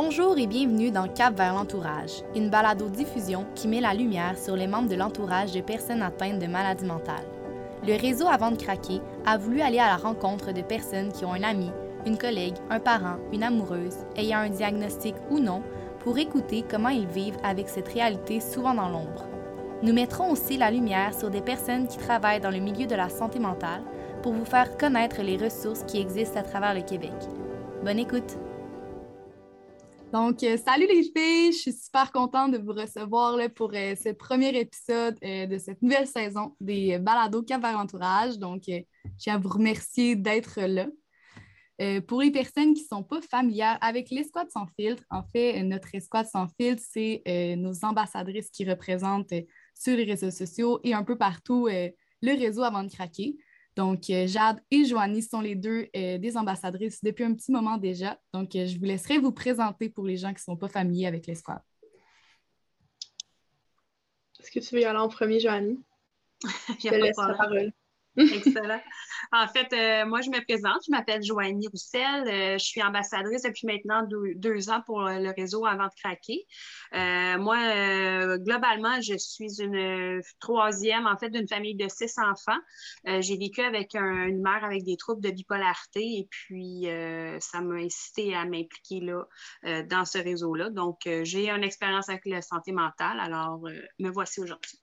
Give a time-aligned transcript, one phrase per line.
[0.00, 4.68] Bonjour et bienvenue dans Cap vers l'entourage, une balado-diffusion qui met la lumière sur les
[4.68, 7.26] membres de l'entourage de personnes atteintes de maladies mentales.
[7.84, 11.32] Le réseau Avant de craquer a voulu aller à la rencontre de personnes qui ont
[11.32, 11.72] un ami,
[12.06, 15.64] une collègue, un parent, une amoureuse, ayant un diagnostic ou non,
[15.98, 19.26] pour écouter comment ils vivent avec cette réalité souvent dans l'ombre.
[19.82, 23.08] Nous mettrons aussi la lumière sur des personnes qui travaillent dans le milieu de la
[23.08, 23.82] santé mentale
[24.22, 27.14] pour vous faire connaître les ressources qui existent à travers le Québec.
[27.82, 28.38] Bonne écoute!
[30.12, 31.52] Donc, euh, salut les filles!
[31.52, 35.58] Je suis super contente de vous recevoir là, pour euh, ce premier épisode euh, de
[35.58, 38.38] cette nouvelle saison des Balados Cap vers l'entourage.
[38.38, 38.80] Donc, je
[39.18, 40.86] tiens à vous remercier d'être là.
[42.06, 45.94] pour les personnes qui ne sont pas familières avec l'escouade sans filtre, en fait, notre
[45.94, 47.22] escouade sans filtre, c'est
[47.58, 49.34] nos ambassadrices qui représentent
[49.74, 53.36] sur les réseaux sociaux et un peu partout le réseau avant de craquer.
[53.78, 57.76] Donc, euh, Jade et Joanie sont les deux euh, des ambassadrices depuis un petit moment
[57.76, 58.18] déjà.
[58.34, 61.06] Donc, euh, je vous laisserai vous présenter pour les gens qui ne sont pas familiers
[61.06, 61.62] avec l'escouade.
[64.40, 65.80] Est-ce que tu veux y aller en premier, Joanie?
[66.42, 67.72] je te laisse la parole.
[68.16, 68.80] Excellent.
[69.32, 70.80] En fait, euh, moi, je me présente.
[70.86, 72.28] Je m'appelle Joanie Roussel.
[72.28, 76.46] Euh, je suis ambassadrice depuis maintenant deux, ans pour le réseau Avant de craquer.
[76.94, 82.58] Euh, moi, globalement, je suis une troisième, en fait, d'une famille de six enfants.
[83.04, 86.86] J'ai vécu avec une mère avec des troubles de bipolarité et puis
[87.40, 90.70] ça m'a incité à m'impliquer là, dans ce réseau-là.
[90.70, 93.20] Donc, j'ai une expérience avec la santé mentale.
[93.20, 93.60] Alors,
[93.98, 94.80] me voici aujourd'hui.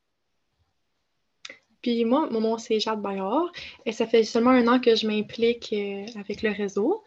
[1.86, 3.52] Puis moi, mon nom, c'est Jade Bayard.
[3.86, 7.04] Et ça fait seulement un an que je m'implique euh, avec le réseau.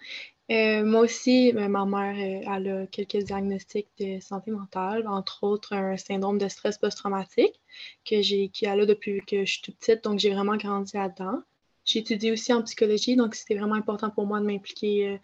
[0.53, 5.73] Euh, moi aussi, ma mère, euh, elle a quelques diagnostics de santé mentale, entre autres
[5.73, 7.61] un syndrome de stress post-traumatique
[8.09, 10.97] que j'ai, qui a là depuis que je suis toute petite, donc j'ai vraiment grandi
[10.97, 11.41] là-dedans.
[11.85, 15.19] J'ai étudié aussi en psychologie, donc c'était vraiment important pour moi de m'impliquer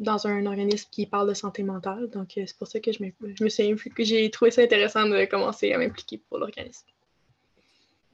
[0.00, 2.10] dans un organisme qui parle de santé mentale.
[2.10, 5.72] Donc c'est pour ça que je me suis que j'ai trouvé ça intéressant de commencer
[5.72, 6.91] à m'impliquer pour l'organisme.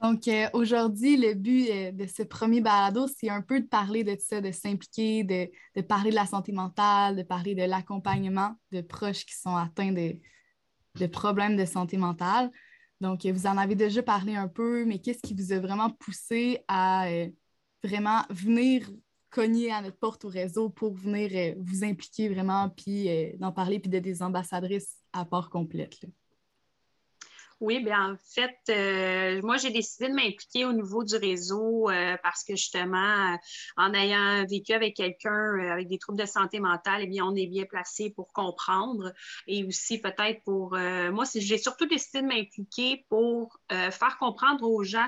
[0.01, 4.05] Donc, euh, aujourd'hui, le but euh, de ce premier balado, c'est un peu de parler
[4.05, 8.79] de ça, de s'impliquer, de, parler de la santé mentale, de parler de l'accompagnement de
[8.79, 12.49] proches qui sont atteints de, problèmes de santé mentale.
[13.01, 16.63] Donc, vous en avez déjà parlé un peu, mais qu'est-ce qui vous a vraiment poussé
[16.69, 17.27] à euh,
[17.83, 18.89] vraiment venir
[19.29, 23.89] cogner à notre porte au réseau pour venir vous impliquer vraiment, puis d'en parler, puis
[23.89, 26.05] de des ambassadrices à part complète?
[27.59, 32.15] Oui, bien en fait, euh, moi j'ai décidé de m'impliquer au niveau du réseau euh,
[32.23, 33.37] parce que justement, euh,
[33.75, 37.47] en ayant vécu avec quelqu'un avec des troubles de santé mentale, eh bien, on est
[37.47, 39.11] bien placé pour comprendre
[39.45, 45.07] et aussi peut-être pour moi, j'ai surtout décidé de m'impliquer pour faire comprendre aux gens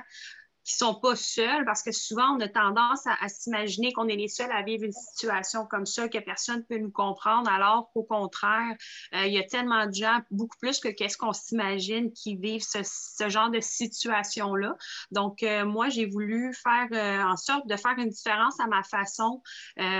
[0.63, 4.27] qui sont pas seuls, parce que souvent, on a tendance à, s'imaginer qu'on est les
[4.27, 8.03] seuls à vivre une situation comme ça, que personne ne peut nous comprendre, alors qu'au
[8.03, 8.75] contraire,
[9.15, 12.63] euh, il y a tellement de gens, beaucoup plus que qu'est-ce qu'on s'imagine, qui vivent
[12.63, 14.75] ce, genre de situation-là.
[15.11, 18.83] Donc, euh, moi, j'ai voulu faire euh, en sorte de faire une différence à ma
[18.83, 19.41] façon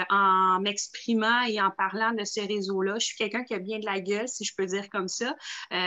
[0.10, 2.96] en m'exprimant et en parlant de ce réseau-là.
[3.00, 5.36] Je suis quelqu'un qui a bien de la gueule, si je peux dire comme ça.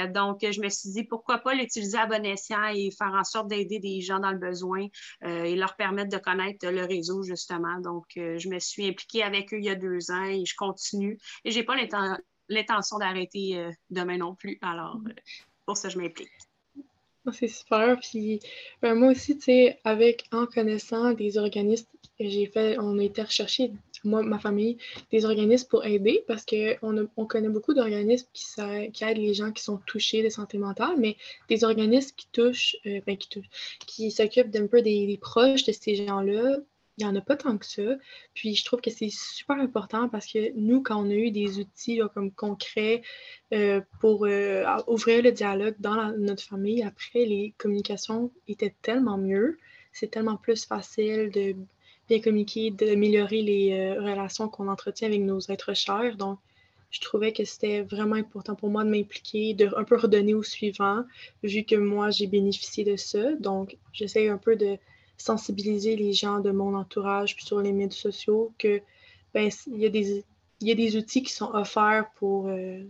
[0.08, 3.48] donc, je me suis dit, pourquoi pas l'utiliser à bon escient et faire en sorte
[3.48, 7.80] d'aider des gens dans le besoin euh, et leur permettre de connaître le réseau, justement.
[7.80, 10.54] Donc, euh, je me suis impliquée avec eux il y a deux ans et je
[10.56, 11.18] continue.
[11.44, 11.76] Et je n'ai pas
[12.48, 14.58] l'intention d'arrêter euh, demain non plus.
[14.62, 14.98] Alors,
[15.66, 16.30] pour ça, je m'implique.
[17.26, 17.98] Ah, c'est super.
[18.00, 18.40] Puis
[18.82, 21.86] ben, moi aussi, tu sais, avec en connaissant des organismes,
[22.20, 23.72] j'ai fait, on a été rechercher,
[24.04, 24.78] moi, ma famille,
[25.10, 28.44] des organismes pour aider parce qu'on on connaît beaucoup d'organismes qui,
[28.92, 31.16] qui, aident les gens qui sont touchés de santé mentale, mais
[31.48, 33.42] des organismes qui touchent, euh, ben, qui,
[33.86, 36.58] qui s'occupent d'un peu des, proches de ces gens-là,
[36.96, 37.96] il n'y en a pas tant que ça.
[38.34, 41.58] Puis je trouve que c'est super important parce que nous, quand on a eu des
[41.58, 43.02] outils comme concrets
[43.52, 49.58] euh, pour euh, ouvrir le dialogue dans notre famille, après, les communications étaient tellement mieux.
[49.92, 51.56] C'est tellement plus facile de
[52.08, 56.16] bien communiquer, d'améliorer les euh, relations qu'on entretient avec nos êtres chers.
[56.16, 56.38] Donc,
[56.90, 60.42] je trouvais que c'était vraiment important pour moi de m'impliquer, de un peu redonner au
[60.42, 61.04] suivant,
[61.42, 63.32] vu que moi, j'ai bénéficié de ça.
[63.34, 64.78] Donc, j'essaie un peu de
[65.16, 68.80] sensibiliser les gens de mon entourage puis sur les médias sociaux que
[69.32, 70.24] ben il y a des
[70.60, 72.82] il y a des outils qui sont offerts pour, euh,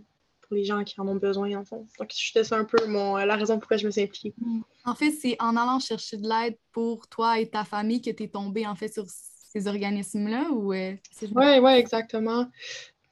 [0.55, 1.85] pour les gens qui en ont besoin en fond.
[1.99, 4.33] Donc c'était ça un peu mon, la raison pourquoi je me suis impliquée.
[4.85, 8.23] En fait, c'est en allant chercher de l'aide pour toi et ta famille que tu
[8.23, 12.47] es tombée en fait sur ces organismes-là ou euh, Oui, ouais, exactement.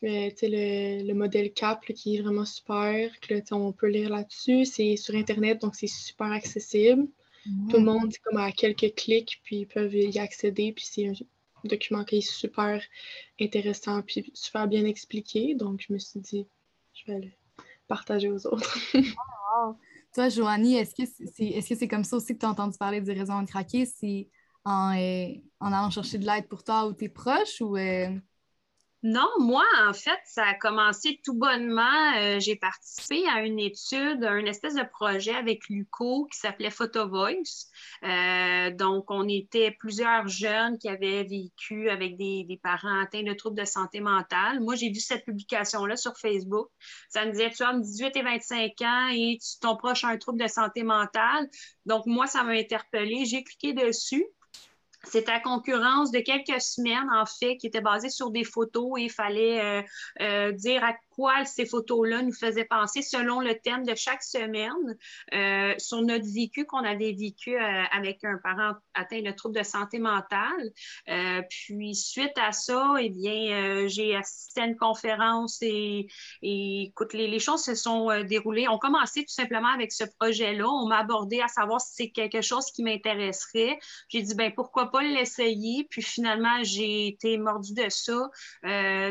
[0.02, 4.66] Mais, le, le modèle CAP qui est vraiment super, que on peut lire là-dessus.
[4.66, 7.08] C'est sur Internet, donc c'est super accessible.
[7.70, 10.72] Tout le monde, comme à quelques clics, puis ils peuvent y accéder.
[10.72, 11.14] Puis c'est un
[11.66, 12.82] document qui est super
[13.40, 15.54] intéressant, puis super bien expliqué.
[15.56, 16.48] Donc, je me suis dit,
[17.06, 17.32] je vais le
[17.88, 18.78] partager aux autres.
[20.14, 23.02] Toi, Joanie, est-ce que c'est est -ce comme ça aussi que tu as entendu parler
[23.02, 23.86] du réseau en craqué?
[23.86, 24.30] C'est
[24.64, 28.10] en, euh, en, allant chercher de l'aide pour toi ou tes proches ou euh,
[29.04, 32.14] non, moi, en fait, ça a commencé tout bonnement.
[32.18, 37.10] Euh, j'ai participé à une étude, un espèce de projet avec l'UCO qui s'appelait Photo
[37.10, 37.68] Voice.
[38.04, 43.60] Euh, donc, on était plusieurs jeunes qui avaient vécu avec des, parents atteints de troubles
[43.60, 44.62] de santé mentale.
[44.62, 46.70] Moi, j'ai vu cette publication-là sur Facebook.
[47.10, 50.42] Ça me disait, tu as 18 et 25 ans et ton proche a un trouble
[50.42, 51.50] de santé mentale.
[51.86, 53.26] Donc, moi, ça m'a interpellée.
[53.26, 54.26] J'ai cliqué dessus.
[55.06, 59.04] C'est à concurrence de quelques semaines, en fait, qui était basée sur des photos et
[59.04, 59.82] il fallait euh,
[60.22, 64.98] euh, dire à quoi ces photos-là nous faisaient penser selon le thème de chaque semaine
[65.34, 70.00] euh, sur notre vécu qu'on avait vécu avec un parent atteint de troubles de santé
[70.00, 70.72] mentale.
[71.50, 76.08] Puis suite à ça, eh bien, j'ai assisté à une conférence et,
[76.42, 78.68] écoute, les, les, choses se sont déroulées.
[78.68, 80.68] On commençait tout simplement avec ce projet-là.
[80.68, 83.78] On m'a abordé à savoir si c'est quelque chose qui m'intéresserait.
[84.10, 85.88] J'ai dit, ben pourquoi pas l'essayer?
[85.90, 88.30] Puis finalement, j'ai été mordue de ça.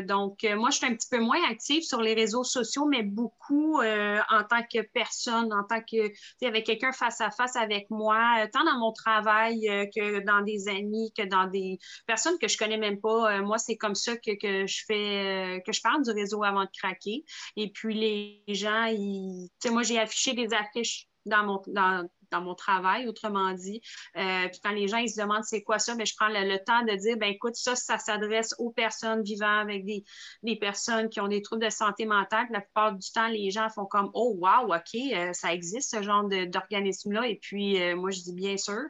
[0.03, 3.81] donc, moi, je suis un petit peu moins active sur les réseaux sociaux, mais beaucoup
[3.81, 6.11] euh, en tant que personne, en tant que,
[6.45, 10.41] avec quelqu'un face à face avec moi, euh, tant dans mon travail euh, que dans
[10.41, 13.41] des amis, que dans des personnes que je connais même pas.
[13.41, 16.71] moi, c'est comme ça que, que je fais, que je parle du réseau avant de
[16.77, 17.23] craquer.
[17.55, 22.55] Et puis, les gens, ils, moi, j'ai affiché des affiches dans mon, dans, dans mon
[22.55, 23.81] travail, autrement dit.
[24.17, 26.29] Euh, puis quand les gens ils se demandent c'est quoi ça, mais ben, je prends
[26.29, 30.03] le, temps de dire ben écoute, ça, ça s'adresse aux personnes vivant avec des,
[30.41, 32.47] des, personnes qui ont des troubles de santé mentale.
[32.49, 36.01] la plupart du temps, les gens font comme Oh wow, OK, euh, ça existe ce
[36.01, 37.27] genre d'organisme-là.
[37.27, 38.83] Et puis euh, moi, je dis bien sûr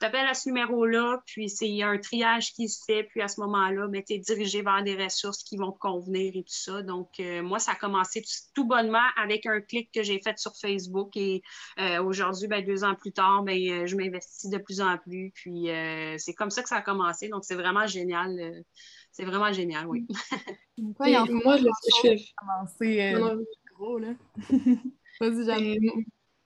[0.00, 3.40] tu appelles à ce numéro-là, puis c'est un triage qui se fait, puis à ce
[3.40, 6.82] moment-là, ben, tu es dirigé vers des ressources qui vont te convenir et tout ça.
[6.82, 7.08] Donc,
[7.42, 8.22] moi, ça a commencé
[8.54, 11.42] tout, bonnement avec un clic que j'ai fait sur Facebook et
[12.00, 15.68] aujourd'hui, ben, deux ans plus tard, ben, euh, je m'investis de plus en plus, puis
[16.18, 17.28] c'est comme ça que ça a commencé.
[17.28, 18.64] Donc, c'est vraiment génial.
[19.12, 20.06] c'est vraiment génial, oui.
[20.78, 21.64] moi, je,
[22.02, 23.14] je, je commencé
[23.74, 24.14] gros, là.
[25.20, 25.78] Vas-y,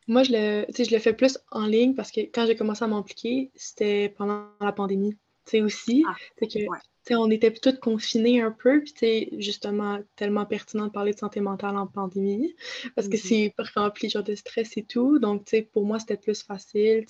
[0.08, 2.86] moi, je le, je le fais plus en ligne parce que quand j'ai commencé à
[2.86, 5.14] m'impliquer, c'était pendant la pandémie.
[5.48, 10.86] Tu aussi, ah, que, on était tous confinés un peu, puis c'est justement tellement pertinent
[10.86, 12.54] de parler de santé mentale en pandémie
[12.94, 13.54] parce que mm-hmm.
[13.54, 15.18] c'est rempli genre de stress et tout.
[15.18, 17.06] Donc, tu pour moi, c'était plus facile.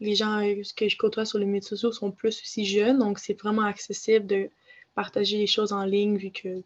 [0.00, 3.18] les gens euh, que je côtoie sur les médias sociaux sont plus aussi jeunes, donc
[3.18, 4.50] c'est vraiment accessible de
[4.94, 6.64] partager les choses en ligne vu que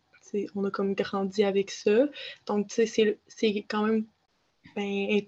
[0.54, 2.08] on a comme grandi avec ça.
[2.46, 4.06] Donc, tu sais, c'est quand même
[4.74, 5.20] ben,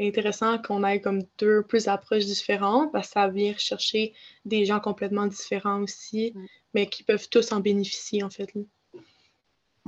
[0.00, 4.14] intéressant qu'on ait comme deux plus approches différentes parce que ça vient chercher
[4.44, 6.34] des gens complètement différents aussi,
[6.74, 8.52] mais qui peuvent tous en bénéficier en fait.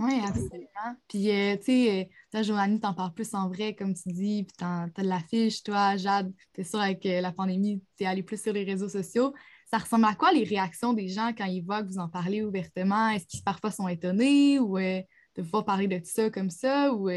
[0.01, 0.97] Oui, absolument.
[1.09, 4.45] Puis, euh, tu sais, euh, toi, Joanie, t'en parles plus en vrai, comme tu dis,
[4.45, 8.55] puis t'as l'affiche, toi, Jade, t'es sûr, avec euh, la pandémie, t'es allé plus sur
[8.55, 9.35] les réseaux sociaux.
[9.71, 12.43] Ça ressemble à quoi les réactions des gens quand ils voient que vous en parlez
[12.43, 13.11] ouvertement?
[13.11, 15.05] Est-ce qu'ils parfois sont étonnés ou de
[15.43, 16.95] pouvoir parler de tout ça comme ça?
[16.95, 17.09] Ou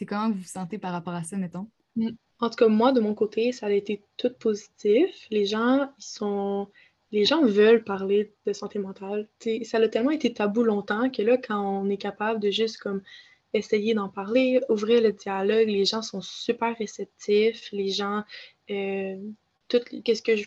[0.00, 1.68] c'est comment vous vous sentez par rapport à ça, mettons?
[1.94, 2.12] Mm.
[2.38, 5.26] En tout cas, moi, de mon côté, ça a été tout positif.
[5.30, 6.68] Les gens, ils sont.
[7.12, 9.28] Les gens veulent parler de santé mentale.
[9.64, 13.02] ça a tellement été tabou longtemps que là, quand on est capable de juste comme
[13.52, 17.68] essayer d'en parler, ouvrir le dialogue, les gens sont super réceptifs.
[17.72, 18.24] Les gens.
[18.70, 19.16] Euh,
[19.70, 20.44] tout qu'est-ce que je,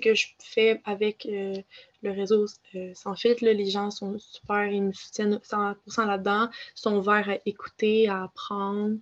[0.00, 1.54] que je fais avec euh,
[2.02, 6.96] le réseau euh, sans filtre, les gens sont super, ils me soutiennent 100% là-dedans, sont
[6.96, 8.98] ouverts à écouter, à apprendre.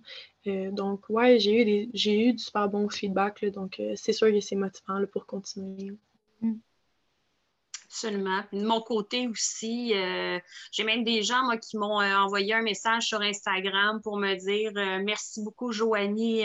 [0.47, 4.55] Euh, donc, ouais, j'ai eu, eu du super bon feedback, donc c'est sûr que c'est
[4.55, 5.97] motivant pour continuer.
[6.41, 6.53] Mm.
[7.91, 8.43] Absolument.
[8.53, 10.39] de mon côté aussi, euh,
[10.71, 14.35] j'ai même des gens, moi, qui m'ont euh, envoyé un message sur Instagram pour me
[14.35, 16.43] dire euh, merci beaucoup, Joanie,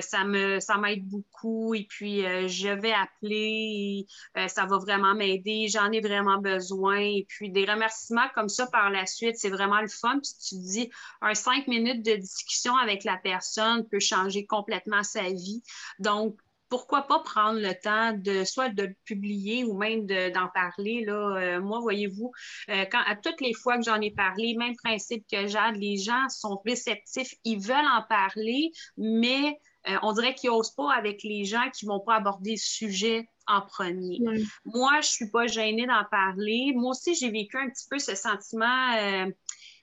[0.00, 4.06] ça me ça m'aide beaucoup et puis je vais appeler,
[4.48, 6.98] ça va vraiment m'aider, j'en ai vraiment besoin.
[6.98, 10.18] Et puis des remerciements comme ça par la suite, c'est vraiment le fun.
[10.20, 10.90] Puis tu te dis,
[11.20, 15.62] un cinq minutes de discussion avec la personne peut changer complètement sa vie.
[16.00, 16.36] Donc,
[16.70, 21.04] pourquoi pas prendre le temps de soit de le publier ou même d'en parler.
[21.04, 21.36] Là.
[21.36, 22.30] Euh, moi, voyez-vous,
[22.70, 25.98] euh, quand à toutes les fois que j'en ai parlé, même principe que Jade, les
[25.98, 29.58] gens sont réceptifs, ils veulent en parler, mais
[29.88, 32.56] euh, on dirait qu'ils n'osent pas avec les gens qui ne vont pas aborder le
[32.56, 34.20] sujet en premier.
[34.64, 36.72] Moi, je ne suis pas gênée d'en parler.
[36.76, 39.26] Moi aussi, j'ai vécu un petit peu ce sentiment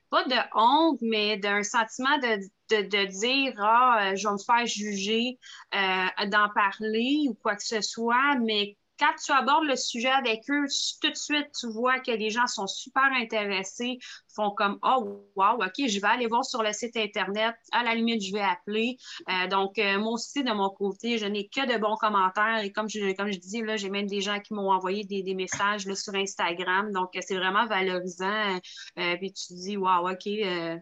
[0.10, 2.40] pas de honte, mais d'un sentiment de,
[2.82, 5.40] de, dire Ah, euh, je vais me faire juger,
[5.76, 10.42] euh, d'en parler ou quoi que ce soit, mais quand tu abordes le sujet avec
[10.50, 10.66] eux,
[11.02, 13.98] tout de suite, tu vois que les gens sont super intéressés,
[14.36, 17.56] font comme Oh, wow, OK, je vais aller voir sur le site Internet.
[17.72, 18.98] À la limite, je vais appeler.
[19.30, 22.60] Euh, donc, euh, moi aussi, de mon côté, je n'ai que de bons commentaires.
[22.64, 25.86] Et comme je, comme je dis, j'ai même des gens qui m'ont envoyé des, messages
[25.86, 26.92] là, sur Instagram.
[26.92, 28.60] Donc, c'est vraiment valorisant.
[28.98, 30.30] Euh, puis tu dis Wow, OK,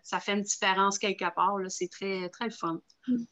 [0.03, 1.55] ça fait une différence quelque part.
[1.69, 2.79] C'est très, très le fun.
[3.07, 3.25] Mm.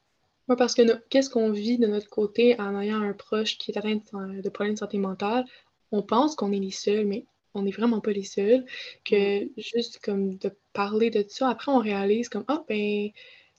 [0.49, 3.77] Oui, parce que qu'est-ce qu'on vit de notre côté en ayant un proche qui est
[3.77, 5.45] atteint de, problèmes de santé mentale?
[5.91, 8.65] On pense qu'on est les seuls, mais on n'est vraiment pas les seuls.
[9.05, 13.09] Que juste comme de parler de ça, après on réalise comme Ah, ben,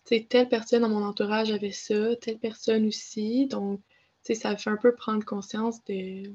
[0.04, 3.46] tu telle personne dans mon entourage avait ça, telle personne aussi.
[3.46, 3.80] Donc,
[4.24, 6.32] tu sais, ça fait un peu prendre conscience de.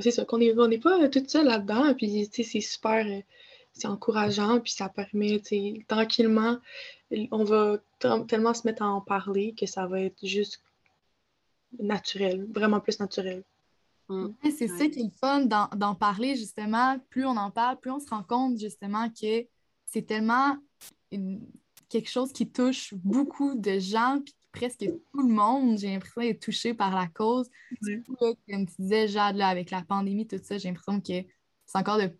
[0.00, 1.94] C'est ça, qu'on n'est pas tout seul là-dedans.
[1.94, 3.06] Puis, tu sais, c'est super.
[3.06, 3.20] Euh,
[3.72, 5.40] c'est encourageant, puis ça permet,
[5.88, 6.58] tranquillement,
[7.30, 7.78] on va
[8.26, 10.62] tellement se mettre à en parler que ça va être juste
[11.78, 13.42] naturel, vraiment plus naturel.
[14.08, 14.28] Mm.
[14.56, 16.98] C'est ça qui est le fun d'en parler, justement.
[17.10, 19.46] Plus on en parle, plus on se rend compte, justement, que
[19.86, 20.56] c'est tellement
[21.88, 26.42] quelque chose qui touche beaucoup de gens, puis presque tout le monde, j'ai l'impression, est
[26.42, 27.50] touché par la cause.
[28.20, 31.26] comme tu disais, Jade, là, avec la pandémie, tout ça, j'ai l'impression que
[31.66, 32.10] c'est encore de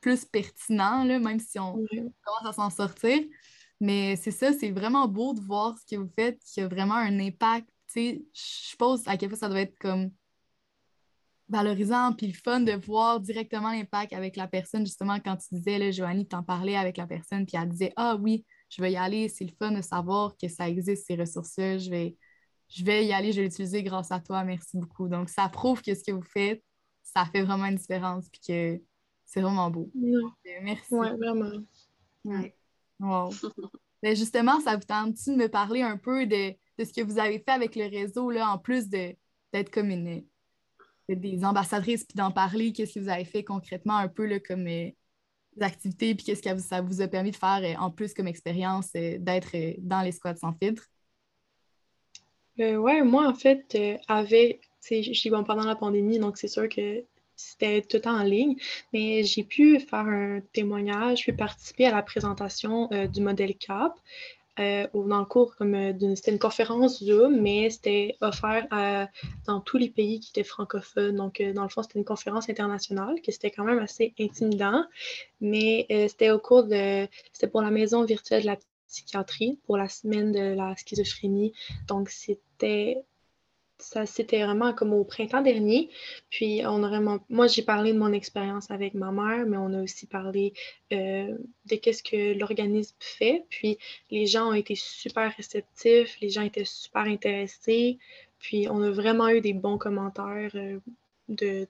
[0.00, 3.22] plus pertinent, là, même si on commence à s'en sortir.
[3.80, 6.94] Mais c'est ça, c'est vraiment beau de voir ce que vous faites, qui a vraiment
[6.94, 7.68] un impact.
[7.94, 10.10] Je pense à quel point ça doit être comme
[11.48, 14.84] valorisant puis le fun de voir directement l'impact avec la personne.
[14.84, 18.16] Justement, quand tu disais, là, Joanie, t'en parlais avec la personne, puis elle disait Ah
[18.16, 21.78] oui, je vais y aller, c'est le fun de savoir que ça existe, ces ressources-là.
[21.78, 22.16] Je vais,
[22.68, 24.44] je vais y aller, je vais l'utiliser grâce à toi.
[24.44, 25.08] Merci beaucoup.
[25.08, 26.62] Donc, ça prouve que ce que vous faites,
[27.02, 28.82] ça fait vraiment une différence, puis que
[29.26, 29.90] c'est vraiment beau.
[30.62, 30.86] Merci.
[30.90, 31.50] Oui, vraiment.
[33.00, 33.30] Wow.
[34.02, 37.38] Ben, justement, ça vous tente-tu de me parler un peu de, ce que vous avez
[37.38, 40.22] fait avec le réseau, là, en plus d'être comme une,
[41.08, 44.66] des ambassadrices, puis d'en parler, qu'est-ce que vous avez fait concrètement un peu là, comme
[44.66, 44.90] euh,
[45.60, 48.90] activités, puis qu'est-ce que ça vous a permis de faire euh, en plus comme expérience
[48.96, 50.86] euh, d'être dans les squats sans filtre?
[52.58, 53.76] oui, moi, en fait,
[54.08, 57.04] avec, je suis bon, pendant la pandémie, donc c'est sûr que
[57.36, 58.56] c'était tout en ligne,
[58.92, 63.92] mais j'ai pu faire un témoignage, puis participer à la présentation euh, du modèle CAP.
[64.58, 68.66] Euh, dans le cours, comme euh, c'était une conférence Zoom, mais c'était offert
[69.46, 71.16] dans tous les pays qui étaient francophones.
[71.16, 74.86] Donc, dans le fond, c'était une conférence internationale, que c'était quand même assez intimidant,
[75.42, 78.56] mais c'était au cours de, c'était pour la maison virtuelle de la
[78.88, 81.52] psychiatrie, pour la semaine de la schizophrénie.
[81.86, 83.04] Donc, c'était
[83.78, 85.90] ça c'était vraiment comme au printemps dernier.
[86.30, 89.72] Puis on a vraiment, moi j'ai parlé de mon expérience avec ma mère, mais on
[89.74, 90.52] a aussi parlé
[90.92, 93.44] euh, de qu'est-ce que l'organisme fait.
[93.50, 93.78] Puis
[94.10, 97.98] les gens ont été super réceptifs, les gens étaient super intéressés.
[98.38, 100.78] Puis on a vraiment eu des bons commentaires euh,
[101.28, 101.66] de,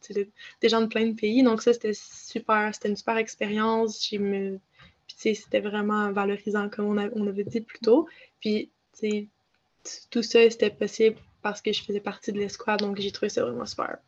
[0.61, 1.43] des gens de plein de pays.
[1.43, 4.07] Donc ça c'était super, c'était une super expérience.
[4.09, 4.59] J'ai me,
[5.09, 8.07] c'était vraiment valorisant comme on, on avait dit plus tôt.
[8.41, 8.71] Puis
[10.11, 13.45] tout ça c'était possible parce que je faisais partie de l'escouade, donc j'ai trouvé ça
[13.45, 13.99] vraiment super.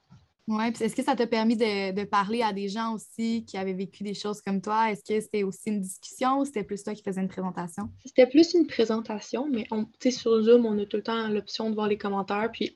[0.48, 3.74] Oui, puis est-ce que ça t'a permis de, parler à des gens aussi qui avaient
[3.74, 4.90] vécu des choses comme toi?
[4.90, 7.90] Est-ce que c'était aussi une discussion ou c'était plus toi qui faisais une présentation?
[8.04, 11.76] C'était plus une présentation, mais on, sur Zoom, on a tout le temps l'option de
[11.76, 12.50] voir les commentaires.
[12.52, 12.74] Puis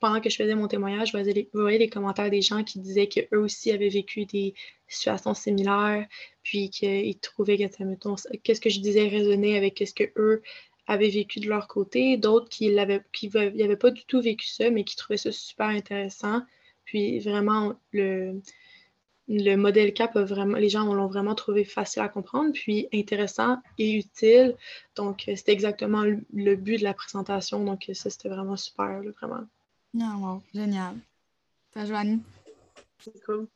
[0.00, 3.08] pendant que je faisais mon témoignage, je voyais, les, les commentaires des gens qui disaient
[3.08, 4.54] qu'eux aussi avaient vécu des
[4.88, 6.06] situations similaires,
[6.42, 10.42] puis qu'ils trouvaient que, qu'est-ce que je disais résonnait avec ce que eux
[10.86, 14.70] avaient vécu de leur côté, d'autres qui l'avaient qui n'avaient pas du tout vécu ça,
[14.70, 16.42] mais qui trouvaient ça super intéressant.
[16.84, 18.40] Puis vraiment, le,
[19.28, 23.92] le modèle CAP, vraiment, les gens l'ont vraiment trouvé facile à comprendre, puis intéressant et
[23.92, 24.56] utile.
[24.96, 27.64] Donc, c'était exactement le, but de la présentation.
[27.64, 29.44] Donc, ça, c'était vraiment super, vraiment.
[30.00, 30.96] Ah, wow, génial.
[31.72, 32.20] T'as Joanie?
[32.98, 33.46] C'est cool.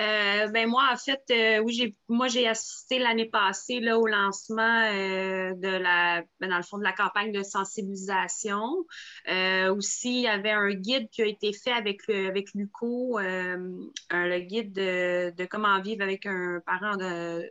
[0.00, 4.06] Euh, ben moi, en fait, euh, oui, j'ai, moi, j'ai assisté l'année passée là, au
[4.06, 8.86] lancement euh, de la, ben, dans le fond, de la campagne de sensibilisation.
[9.70, 14.72] aussi, il y avait un guide qui a été fait avec, avec l'UCO, le guide
[14.72, 16.96] de, comment vivre avec un parent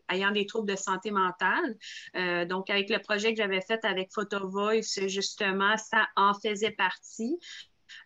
[0.10, 2.48] ayant des troubles de santé mentale.
[2.48, 7.38] donc, avec le projet que j'avais fait avec PhotoVoice, justement, ça en faisait partie.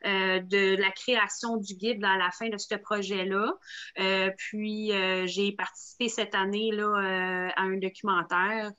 [0.05, 3.53] Euh, de la création du guide à la fin de ce projet-là.
[3.99, 8.71] Euh, puis, euh, j'ai participé cette année là, à un documentaire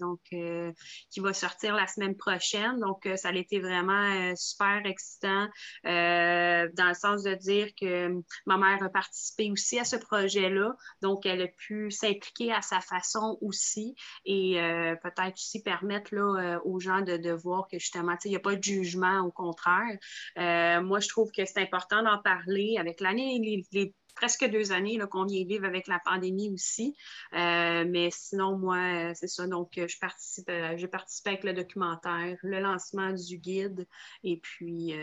[0.00, 2.80] donc, qui va sortir la semaine prochaine.
[2.80, 5.48] Donc, ça a été vraiment super excitant.
[5.84, 8.10] dans le sens de dire que
[8.46, 12.80] ma mère a participé aussi à ce projet-là, donc elle a pu s'impliquer à sa
[12.80, 14.54] façon aussi et
[15.02, 18.56] peut-être aussi permettre là, aux gens de, de voir que justement, il n'y a pas
[18.56, 19.96] de jugement, au contraire.
[20.36, 24.98] Moi, je trouve que c'est important d'en parler avec l'année, les, les presque deux années
[25.10, 26.94] qu'on vient vivre avec la pandémie aussi.
[27.34, 29.46] Euh, mais sinon, moi, euh, c'est ça.
[29.46, 33.86] Donc, euh, je participe, j'ai participé avec le documentaire, le lancement du guide
[34.24, 34.94] et puis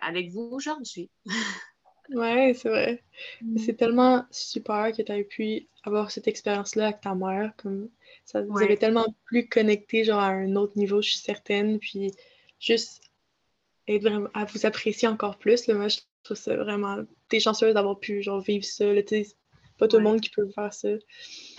[0.00, 1.10] avec vous aujourd'hui.
[2.10, 3.02] Oui, c'est vrai.
[3.40, 3.56] Mm.
[3.56, 7.54] C'est tellement super que tu aies pu avoir cette expérience-là avec ta mère.
[7.56, 7.88] Comme
[8.26, 11.78] ça vous avez tellement plus connecté genre, à un autre niveau, je suis certaine.
[11.78, 12.10] Puis
[12.60, 13.00] juste
[13.88, 15.66] être vraiment à vous apprécier encore plus.
[15.66, 16.98] Là, moi, je trouve ça vraiment.
[17.28, 18.92] T'es chanceuse d'avoir pu genre, vivre ça.
[18.92, 19.02] Là,
[19.78, 20.88] pas tout le monde qui peut faire ça.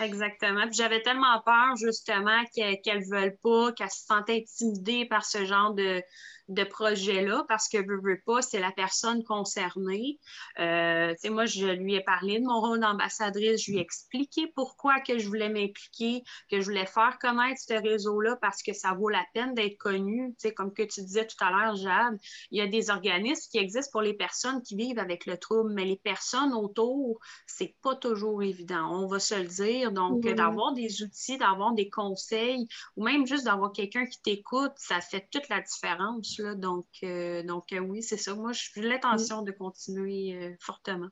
[0.00, 0.66] Exactement.
[0.66, 5.44] Puis j'avais tellement peur, justement, qu'elles ne veulent pas, qu'elles se sentent intimidées par ce
[5.44, 6.02] genre de,
[6.48, 10.18] de projet-là parce que veux, veux pas, c'est la personne concernée.
[10.58, 15.00] Euh, moi, je lui ai parlé de mon rôle d'ambassadrice, je lui ai expliqué pourquoi
[15.00, 19.08] que je voulais m'impliquer, que je voulais faire connaître ce réseau-là parce que ça vaut
[19.08, 20.34] la peine d'être connu.
[20.38, 22.18] sais, comme que tu disais tout à l'heure, Jade,
[22.50, 25.72] il y a des organismes qui existent pour les personnes qui vivent avec le trouble,
[25.72, 28.88] mais les personnes autour, c'est pas toujours évident.
[28.92, 29.92] On va se le dire.
[29.92, 35.00] Donc, d'avoir des outils, d'avoir des conseils ou même juste d'avoir quelqu'un qui t'écoute, ça
[35.00, 36.35] fait toute la différence.
[36.42, 38.34] Donc, euh, donc euh, oui, c'est ça.
[38.34, 41.08] Moi, j'ai l'intention de continuer euh, fortement.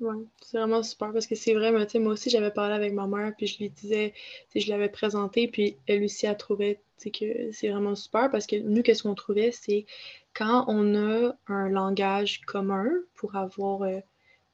[0.00, 3.08] Oui, c'est vraiment super parce que c'est vrai, mais, moi aussi, j'avais parlé avec ma
[3.08, 4.14] mère, puis je lui disais,
[4.54, 6.80] je l'avais présenté, puis elle aussi a trouvé
[7.12, 9.86] que c'est vraiment super parce que nous, qu'est-ce qu'on trouvait, c'est
[10.34, 13.88] quand on a un langage commun pour avoir,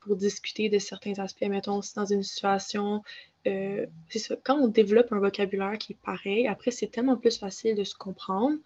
[0.00, 3.02] pour discuter de certains aspects, mettons, aussi dans une situation,
[3.44, 7.74] c'est ça, quand on développe un vocabulaire qui est pareil, après, c'est tellement plus facile
[7.74, 8.56] de se comprendre.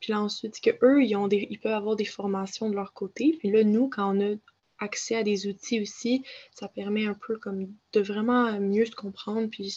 [0.00, 2.92] Puis là, ensuite, que eux, ils, ont des, ils peuvent avoir des formations de leur
[2.92, 3.36] côté.
[3.38, 4.36] Puis là, nous, quand on a
[4.78, 9.48] accès à des outils aussi, ça permet un peu comme de vraiment mieux se comprendre.
[9.48, 9.74] Puis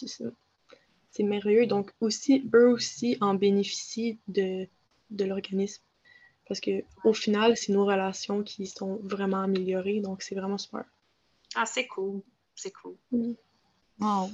[1.10, 1.66] c'est merveilleux.
[1.66, 4.66] Donc aussi, eux aussi en bénéficient de,
[5.10, 5.82] de l'organisme.
[6.46, 10.00] Parce que au final, c'est nos relations qui sont vraiment améliorées.
[10.00, 10.84] Donc c'est vraiment super.
[11.54, 12.22] Ah, c'est cool.
[12.54, 12.96] C'est cool.
[13.12, 13.34] Mm.
[14.00, 14.30] Wow.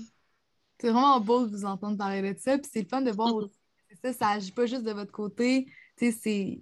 [0.79, 2.59] C'est vraiment beau de vous entendre parler de ça.
[2.59, 3.55] Puis c'est fun de voir aussi
[4.03, 5.67] ça, ça agit pas juste de votre côté.
[5.97, 6.59] c'est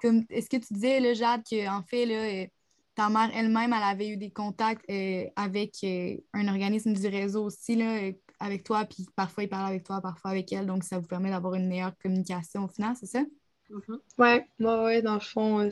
[0.00, 2.46] comme est-ce que tu disais, là, Jade, qu'en fait, là, euh,
[2.94, 7.44] ta mère elle-même, elle avait eu des contacts euh, avec euh, un organisme du réseau
[7.44, 10.98] aussi, là, avec toi, puis parfois il parle avec toi, parfois avec elle, donc ça
[10.98, 13.22] vous permet d'avoir une meilleure communication au final, c'est ça?
[13.70, 13.98] Mm-hmm.
[14.18, 15.70] Oui, ouais, dans le fond,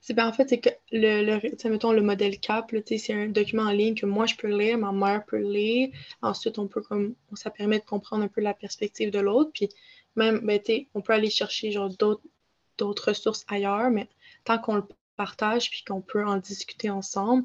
[0.00, 3.64] c'est ben, en fait, c'est que le, le mettons, le modèle CAP, c'est un document
[3.64, 5.90] en ligne que moi je peux lire, ma mère peut lire.
[6.22, 9.50] Ensuite, on peut comme ça permet de comprendre un peu la perspective de l'autre.
[9.52, 9.68] Puis
[10.16, 10.60] même, ben,
[10.94, 11.90] on peut aller chercher genre
[12.78, 14.08] d'autres ressources ailleurs, mais
[14.44, 14.84] tant qu'on le
[15.16, 17.44] partage puis qu'on peut en discuter ensemble,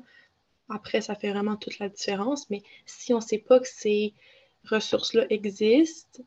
[0.69, 2.49] après, ça fait vraiment toute la différence.
[2.49, 4.13] Mais si on ne sait pas que ces
[4.69, 6.23] ressources-là existent,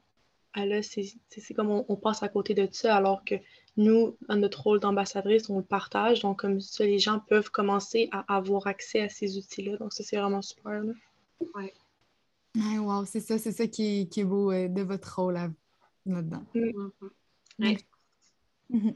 [0.57, 3.35] ah, là, c'est comme on, passe à côté de ça, alors que
[3.77, 6.21] nous, dans notre rôle d'ambassadrice, on le partage.
[6.21, 9.79] Donc, comme ça, les gens peuvent commencer à avoir accès à ces outils-là.
[9.79, 10.83] Donc, ça, c'est vraiment super.
[11.57, 11.73] Oui.
[12.79, 15.49] wow, c'est ça, c'est ça qui, est beau euh, de votre rôle à
[16.07, 16.45] là-dedans.
[16.55, 17.79] Mm-hmm.
[18.73, 18.95] Mm-hmm.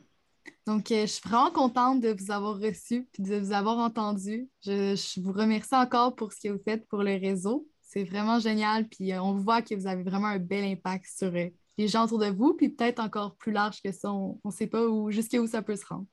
[0.66, 4.49] Donc, euh, je suis vraiment contente de vous avoir reçu et de vous avoir entendu.
[4.64, 7.66] Je, vous remercie encore pour ce que vous faites pour le réseau.
[7.83, 8.88] C'est vraiment génial.
[8.88, 12.05] Puis euh, on voit que vous avez vraiment un bel impact sur euh, les gens
[12.05, 14.12] autour de vous, puis peut-être encore plus large que ça.
[14.12, 16.07] On ne sait pas où, jusqu'à où ça peut se rendre.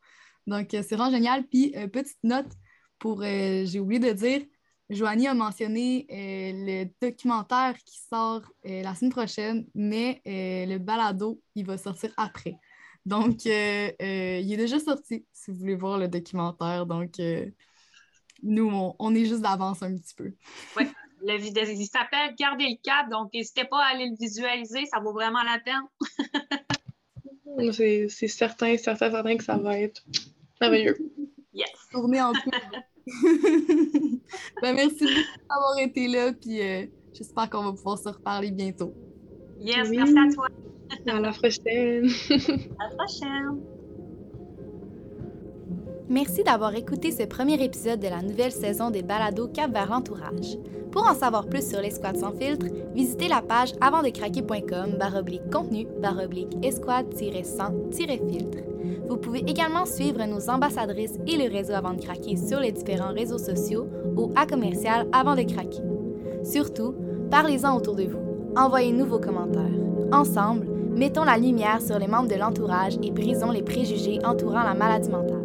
[0.48, 1.46] Donc, c'est vraiment génial.
[1.48, 2.52] Puis, petite note
[3.00, 4.44] pour, j'ai oublié de dire,
[4.90, 10.78] Joanie a mentionné euh, le documentaire qui sort euh, la semaine prochaine, mais euh, le
[10.78, 12.58] balado, il va sortir après.
[13.06, 16.88] Donc, il est déjà sorti, si vous voulez voir le documentaire.
[16.88, 17.22] Donc,
[18.42, 20.34] nous, on, est juste d'avance un petit peu.
[20.76, 20.88] Oui,
[21.22, 25.00] le vidéo, il s'appelle Garder le cap, donc n'hésitez pas à aller le visualiser, ça
[25.00, 25.84] vaut vraiment la peine.
[27.74, 30.04] c'est certain, certain, certain que ça va être
[30.60, 30.98] merveilleux.
[31.54, 31.70] Yes.
[31.92, 32.52] Tourner en plus.
[34.62, 38.94] ben, merci beaucoup d'avoir été là, puis euh, j'espère qu'on va pouvoir se reparler bientôt.
[39.60, 40.48] Yes, merci à toi.
[41.08, 42.10] à la prochaine.
[42.80, 43.75] à la prochaine.
[46.08, 50.60] Merci d'avoir écouté ce premier épisode de la nouvelle saison des Balados Cap vers l'entourage.
[50.92, 56.56] Pour en savoir plus sur l'escouade sans filtre, visitez la page avantdecraquer.com baroblique contenu baroblique
[56.64, 58.60] escouade-sans-filtre.
[59.08, 63.12] Vous pouvez également suivre nos ambassadrices et le réseau Avant de craquer sur les différents
[63.12, 65.82] réseaux sociaux ou à commercial Avant de craquer.
[66.44, 66.94] Surtout,
[67.32, 68.22] parlez-en autour de vous.
[68.56, 69.64] Envoyez-nous vos commentaires.
[70.12, 74.76] Ensemble, mettons la lumière sur les membres de l'entourage et brisons les préjugés entourant la
[74.76, 75.45] maladie mentale.